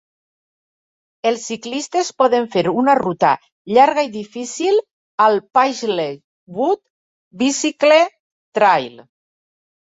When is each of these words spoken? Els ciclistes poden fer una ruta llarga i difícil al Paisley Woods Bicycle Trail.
Els 1.31 1.41
ciclistes 1.49 2.07
poden 2.21 2.47
fer 2.55 2.63
una 2.71 2.95
ruta 2.99 3.31
llarga 3.77 4.05
i 4.07 4.09
difícil 4.15 4.79
al 5.27 5.37
Paisley 5.59 6.17
Woods 6.61 6.83
Bicycle 7.43 8.01
Trail. 8.61 8.99